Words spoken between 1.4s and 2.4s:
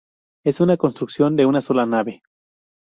una sola nave.